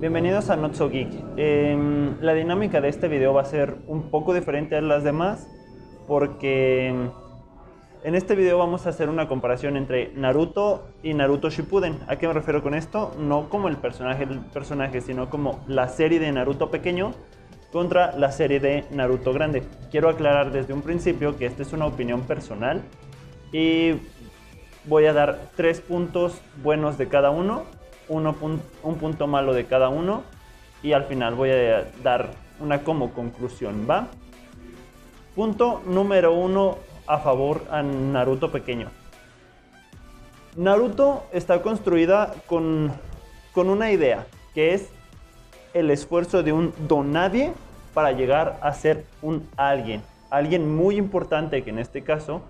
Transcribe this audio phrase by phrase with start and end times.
[0.00, 1.08] Bienvenidos a Not Geek.
[1.36, 5.48] Em, la dinámica de este video va a ser un poco diferente a las demás
[6.06, 6.94] porque
[8.04, 11.98] en este video vamos a hacer una comparación entre Naruto y Naruto Shippuden.
[12.06, 13.12] ¿A qué me refiero con esto?
[13.18, 17.10] No como el personaje del personaje, sino como la serie de Naruto pequeño
[17.72, 19.64] contra la serie de Naruto grande.
[19.90, 22.82] Quiero aclarar desde un principio que esta es una opinión personal
[23.50, 23.94] y
[24.84, 27.64] voy a dar tres puntos buenos de cada uno
[28.08, 30.22] un punto malo de cada uno
[30.82, 32.30] y al final voy a dar
[32.60, 34.08] una como conclusión, ¿va?
[35.34, 38.90] Punto número uno a favor a Naruto pequeño.
[40.56, 42.92] Naruto está construida con,
[43.52, 44.90] con una idea, que es
[45.74, 47.52] el esfuerzo de un don nadie
[47.94, 50.02] para llegar a ser un alguien.
[50.30, 52.42] Alguien muy importante que en este caso,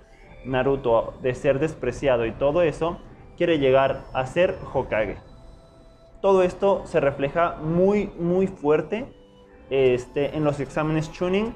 [0.45, 2.99] Naruto, de ser despreciado y todo eso,
[3.37, 5.28] quiere llegar a ser Hokage
[6.29, 9.07] todo esto se refleja muy, muy fuerte
[9.71, 11.55] este, en los exámenes tuning,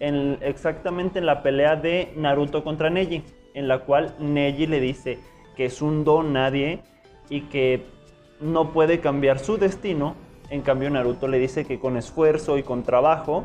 [0.00, 3.22] en, exactamente en la pelea de Naruto contra Neji,
[3.54, 5.20] en la cual Neji le dice
[5.56, 6.82] que es un don nadie
[7.28, 7.86] y que
[8.40, 10.16] no puede cambiar su destino.
[10.48, 13.44] En cambio, Naruto le dice que con esfuerzo y con trabajo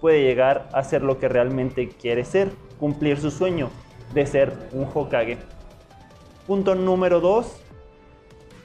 [0.00, 3.68] puede llegar a ser lo que realmente quiere ser, cumplir su sueño
[4.14, 5.36] de ser un Hokage.
[6.46, 7.60] Punto número 2.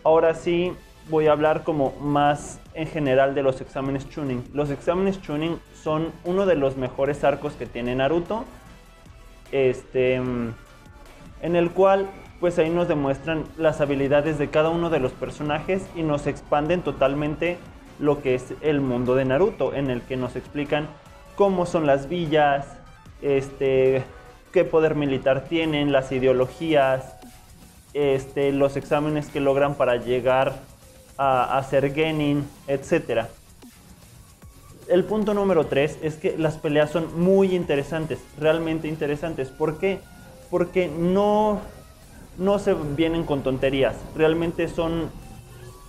[0.06, 0.72] Ahora sí,
[1.12, 4.44] voy a hablar como más en general de los exámenes tuning.
[4.54, 8.46] Los exámenes tuning son uno de los mejores arcos que tiene Naruto.
[9.52, 10.56] Este, en
[11.42, 12.08] el cual
[12.40, 16.82] pues ahí nos demuestran las habilidades de cada uno de los personajes y nos expanden
[16.82, 17.58] totalmente
[18.00, 20.88] lo que es el mundo de Naruto, en el que nos explican
[21.36, 22.66] cómo son las villas,
[23.22, 24.04] este,
[24.52, 27.16] qué poder militar tienen, las ideologías,
[27.94, 30.56] este, los exámenes que logran para llegar
[31.22, 33.28] a hacer genin, etc.
[34.88, 39.50] El punto número 3 es que las peleas son muy interesantes, realmente interesantes.
[39.50, 40.00] ¿Por qué?
[40.50, 41.62] Porque no,
[42.40, 45.12] no se vienen con tonterías, realmente son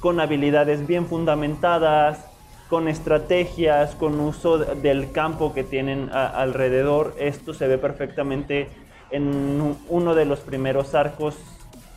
[0.01, 2.27] con habilidades bien fundamentadas,
[2.69, 7.15] con estrategias, con uso del campo que tienen alrededor.
[7.19, 8.69] Esto se ve perfectamente
[9.11, 11.37] en uno de los primeros arcos,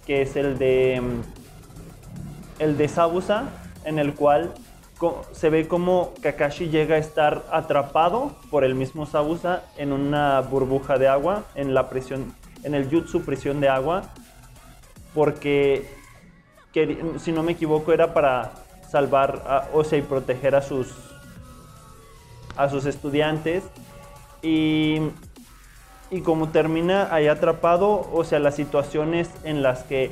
[0.06, 1.02] que es el de
[2.59, 3.45] el de Sabusa,
[3.83, 4.53] en el cual
[5.33, 10.97] se ve como Kakashi llega a estar atrapado por el mismo Sabusa en una burbuja
[10.97, 12.33] de agua, en la prisión,
[12.63, 14.03] en el Jutsu prisión de agua,
[15.13, 15.89] porque
[17.17, 18.53] si no me equivoco era para
[18.89, 20.93] salvar a, o y proteger a sus
[22.55, 23.63] a sus estudiantes.
[24.41, 25.01] Y
[26.11, 30.11] y como termina ahí atrapado, o sea, las situaciones en las que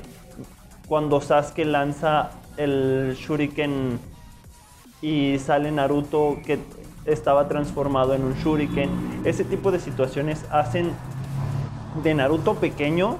[0.87, 3.99] cuando Sasuke lanza el shuriken
[5.01, 6.59] y sale Naruto que
[7.05, 8.89] estaba transformado en un shuriken.
[9.25, 10.91] Ese tipo de situaciones hacen
[12.03, 13.17] de Naruto pequeño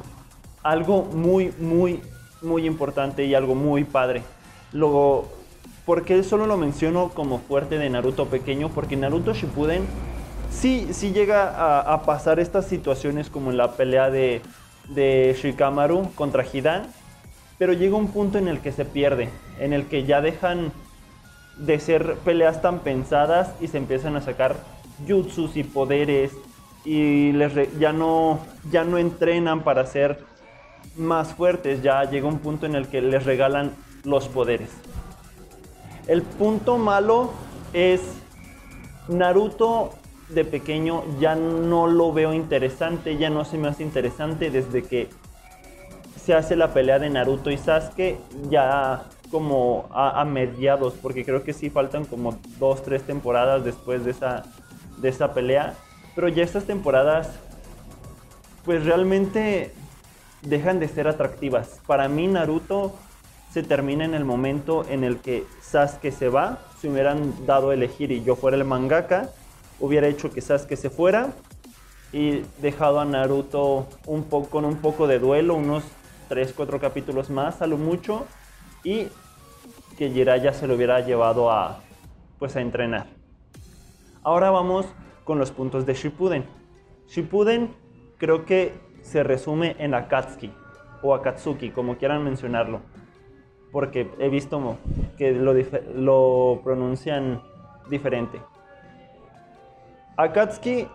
[0.63, 2.01] algo muy, muy,
[2.41, 4.23] muy importante y algo muy padre.
[4.71, 5.27] Luego,
[5.85, 8.69] ¿por qué solo lo menciono como fuerte de Naruto pequeño?
[8.69, 9.85] Porque Naruto Shippuden
[10.49, 14.41] sí, sí llega a, pasar estas situaciones como en la pelea de,
[14.89, 16.87] de Shikamaru contra Hidan
[17.63, 20.73] pero llega un punto en el que se pierde, en el que ya dejan
[21.55, 24.57] de ser peleas tan pensadas y se empiezan a sacar
[25.07, 26.33] jutsus y poderes
[26.83, 30.25] y les ya, no, ya no entrenan para ser
[30.97, 33.71] más fuertes, ya llega un punto en el que les regalan
[34.03, 34.69] los poderes.
[36.07, 37.31] El punto malo
[37.71, 38.01] es
[39.07, 39.91] Naruto
[40.27, 45.07] de pequeño ya no lo veo interesante, ya no se me hace interesante desde que
[46.25, 48.17] se hace la pelea de Naruto y Sasuke
[48.49, 54.11] ya como a, mediados, porque creo que sí faltan como dos, tres temporadas después de
[54.11, 54.43] esa,
[54.97, 55.73] de esa pelea.
[56.15, 57.31] Pero ya estas temporadas,
[58.63, 59.73] pues realmente
[60.43, 61.79] dejan de ser atractivas.
[61.87, 62.93] Para mí Naruto
[63.51, 66.59] se termina en el momento en el que Sasuke se va.
[66.79, 69.29] Si hubieran dado a elegir y yo fuera el mangaka,
[69.79, 71.33] hubiera hecho que Sasuke se fuera
[72.13, 75.83] y dejado a Naruto un poco, con un poco de duelo, unos
[76.27, 78.25] 3, 4 capítulos más a lo mucho
[78.83, 79.07] y
[79.97, 81.79] que Jiraiya se lo hubiera llevado a,
[82.39, 83.07] pues, a entrenar.
[84.23, 84.85] Ahora vamos
[85.23, 86.45] con los puntos de Shippuden.
[87.07, 87.73] Shippuden
[88.17, 90.51] creo que se resume en Akatsuki
[91.01, 92.79] o Akatsuki, como quieran mencionarlo,
[93.71, 94.77] porque he visto
[95.17, 95.53] que lo,
[95.95, 97.41] lo pronuncian
[97.89, 98.41] diferente.
[100.15, 100.87] Akatsuki,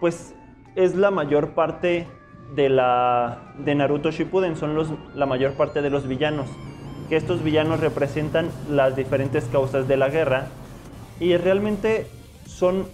[0.00, 0.34] pues
[0.74, 2.08] es la mayor parte
[2.54, 6.48] de, la, de Naruto Shippuden son los, la mayor parte de los villanos.
[7.08, 10.46] que estos villanos representan las diferentes causas de la guerra
[11.20, 12.06] y realmente
[12.46, 12.86] son,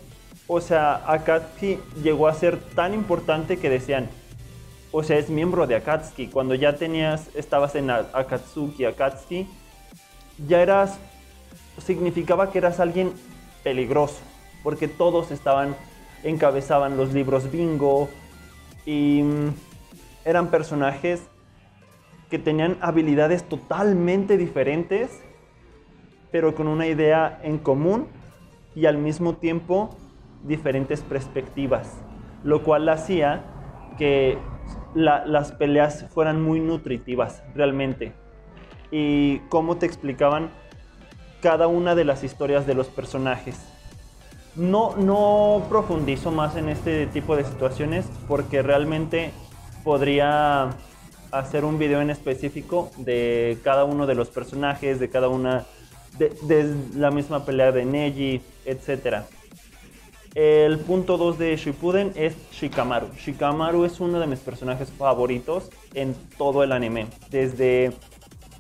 [0.47, 4.09] o sea, Akatsuki llegó a ser tan importante que decían,
[4.93, 6.27] o sea, es miembro de Akatsuki.
[6.29, 9.47] Cuando ya tenías, estabas en Akatsuki, Akatsuki,
[10.49, 10.99] ya eras,
[11.79, 13.13] significaba que eras alguien
[13.63, 14.19] peligroso,
[14.63, 15.77] porque todos estaban,
[16.25, 18.09] encabezaban los libros bingo
[18.87, 19.55] y mm,
[20.25, 21.23] eran personajes
[22.29, 25.23] que tenían habilidades totalmente diferentes,
[26.31, 28.07] pero con una idea en común
[28.75, 29.91] y al mismo tiempo
[30.45, 31.99] diferentes perspectivas,
[32.45, 33.43] lo cual hacía
[33.99, 34.39] que
[34.95, 38.13] las peleas fueran muy nutritivas realmente.
[38.91, 40.51] Y cómo te explicaban
[41.41, 43.61] cada una de las historias de los personajes.
[44.57, 49.31] No, profundizo más en este tipo de situaciones porque realmente
[49.85, 50.71] podría
[51.31, 55.67] hacer un video en específico de cada uno de los personajes, de cada una
[56.19, 59.23] de, la misma pelea de Neji, etc.
[60.35, 63.09] El punto 2 de Shippuden es Shikamaru.
[63.15, 67.93] Shikamaru es uno de mis personajes favoritos en todo el anime, desde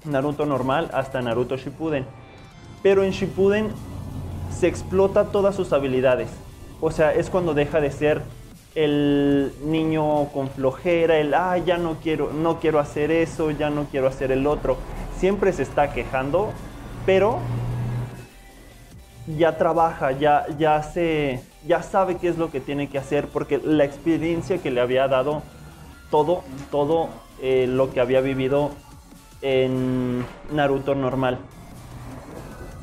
[0.04, 2.06] Naruto normal hasta Naruto Shippuden.
[2.82, 3.72] Pero en Shippuden
[4.50, 6.28] se explota todas sus habilidades.
[6.80, 8.22] O sea, es cuando deja de ser
[8.74, 13.84] el niño con flojera, el ah, ya no quiero, no quiero hacer eso, ya no
[13.84, 14.76] quiero hacer el otro.
[15.18, 16.52] Siempre se está quejando,
[17.04, 17.38] pero
[19.36, 20.82] ya trabaja, ya, ya,
[21.66, 25.08] ya sabe qué es lo que tiene que hacer, porque la experiencia que le había
[25.08, 25.42] dado
[26.10, 27.08] todo, todo
[27.42, 28.70] eh, lo que había vivido
[29.42, 31.38] en Naruto normal.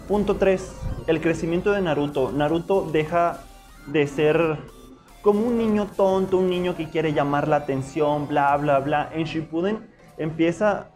[0.08, 0.87] Punto 3.
[1.07, 2.33] El crecimiento de Naruto.
[2.33, 3.39] Naruto deja
[3.86, 4.57] de ser
[5.21, 9.09] como un niño tonto, un niño que quiere llamar la atención, bla, bla, bla.
[9.13, 9.88] En Shippuden
[10.18, 10.89] empieza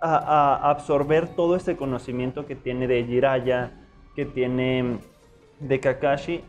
[0.00, 3.72] a, absorber todo ese conocimiento que tiene de Jiraiya,
[4.16, 4.98] que tiene
[5.58, 6.42] de Kakashi,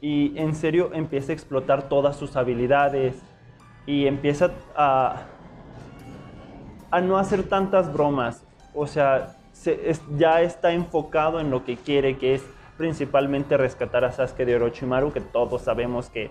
[0.00, 3.22] y en serio empieza a explotar todas sus habilidades
[3.86, 5.26] y empieza a,
[6.90, 8.44] a no hacer tantas bromas.
[8.74, 9.36] O sea,
[10.16, 12.46] ya está enfocado en lo que quiere, que es
[12.76, 16.30] principalmente rescatar a Sasuke de Orochimaru, que todos sabemos que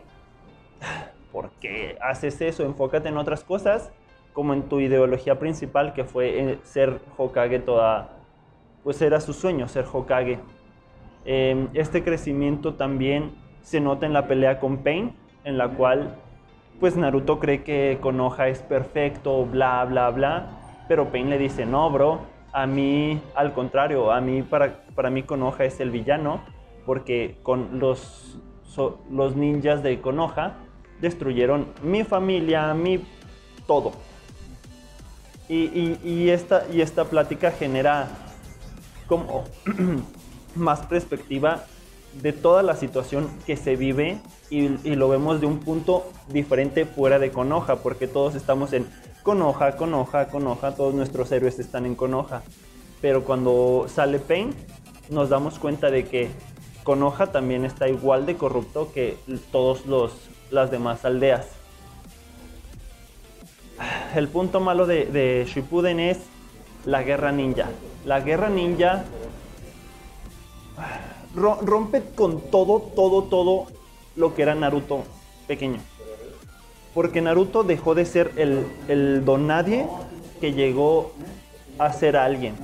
[1.32, 2.64] ¿por qué haces eso?
[2.64, 3.92] Enfócate en otras cosas
[4.34, 8.10] como en tu ideología principal, que fue eh, ser Hokage toda,
[8.84, 10.38] pues era su sueño, ser Hokage.
[11.26, 13.32] Em, este crecimiento también
[13.64, 16.16] se nota en la pelea con Pain, en la cual
[16.80, 21.90] pues Naruto cree que Konoha es perfecto, bla, bla, bla, pero Pain le dice, no,
[21.90, 22.20] bro,
[22.58, 26.42] a mí, al contrario, a mí, para, para mí Konoha es el villano,
[26.88, 28.40] porque con los,
[29.12, 30.56] los ninjas de Konoha
[31.00, 33.06] destruyeron mi familia, mi
[33.68, 33.92] todo.
[35.48, 38.08] Y, esta, y esta plática genera
[39.06, 39.44] como
[40.56, 41.64] más perspectiva
[42.24, 44.20] de toda la situación que se vive
[44.50, 48.88] y, lo vemos de un punto diferente fuera de Konoha, porque todos estamos en
[49.28, 52.44] Konoha, Konoha, Konoha, todos nuestros héroes están en Konoha.
[53.02, 54.56] Pero cuando sale Pain,
[55.10, 56.30] nos damos cuenta de que
[56.86, 59.18] Konoha también está igual de corrupto que
[59.52, 59.82] todas
[60.50, 61.46] las demás aldeas
[64.16, 66.20] el punto malo de, de, Shippuden es
[66.86, 67.68] la guerra ninja.
[68.06, 69.04] La guerra ninja
[71.36, 73.68] rompe con todo, todo, todo
[74.16, 75.04] lo que era Naruto
[75.48, 75.82] pequeño.
[76.98, 79.86] Porque Naruto dejó de ser el, el don nadie
[80.42, 81.12] que llegó
[81.78, 82.56] a ser alguien.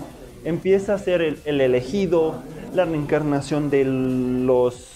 [0.44, 2.42] Empieza a ser el, el elegido,
[2.74, 4.88] la reencarnación de los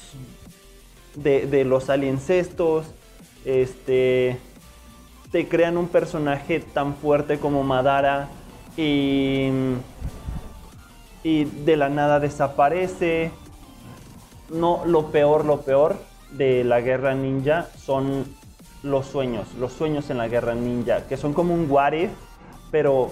[1.14, 2.88] de, de los aliencestos,
[3.46, 4.40] este
[5.32, 8.30] te crean un personaje tan fuerte como Madara
[8.76, 9.50] y,
[11.22, 13.30] y de la nada desaparece.
[14.50, 15.96] No, lo peor, lo peor
[16.32, 18.36] de la guerra ninja son
[18.84, 21.94] los sueños, los sueños en la guerra ninja, que son como un what
[22.72, 23.12] pero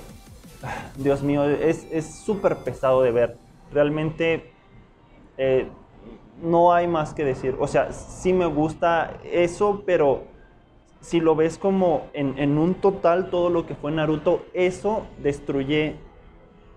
[0.98, 3.38] Dios mío, es súper pesado de ver.
[3.72, 4.52] Realmente
[5.38, 5.68] eh,
[6.42, 7.56] no hay más que decir.
[7.60, 10.24] O sea, sí me gusta eso, pero
[11.02, 15.96] si lo ves como en, un total todo lo que fue Naruto, eso destruye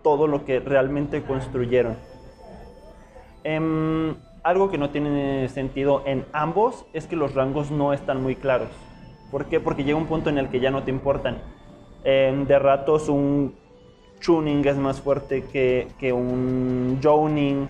[0.02, 1.96] todo lo que realmente construyeron.
[3.44, 8.36] Em, algo que no tiene sentido en ambos es que los rangos no están muy
[8.36, 8.68] claros.
[9.30, 9.60] ¿Por qué?
[9.60, 11.38] Porque llega un punto en el que ya no te importan.
[12.04, 13.54] De ratos un
[14.20, 17.68] Chunin es más fuerte que, que un Jounin.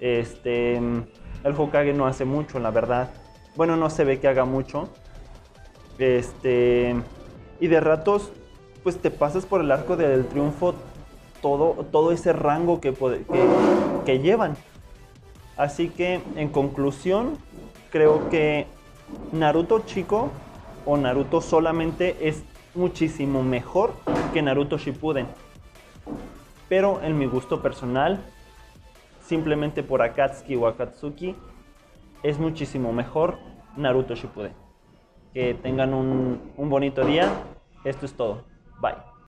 [0.00, 3.10] Este, el Hokage no hace mucho, la verdad.
[3.56, 4.88] Bueno, no se ve que haga mucho.
[5.98, 6.94] Este,
[7.60, 8.32] y de ratos,
[8.82, 10.74] pues te pasas por el arco del triunfo
[11.40, 12.94] todo, todo ese rango que,
[14.04, 14.56] que llevan.
[15.56, 17.38] Así que en conclusión,
[17.90, 18.66] creo que
[19.32, 20.30] Naruto chico
[20.84, 22.44] o Naruto solamente es
[22.74, 23.92] muchísimo mejor
[24.32, 25.26] que Naruto Shippuden.
[26.68, 28.20] Pero en mi gusto personal,
[29.24, 31.36] simplemente por Akatsuki o Akatsuki,
[32.22, 33.38] es muchísimo mejor
[33.76, 34.52] Naruto Shippuden.
[35.32, 37.28] Que tengan un, un bonito día.
[37.84, 38.44] Esto es todo.
[38.80, 39.13] Bye.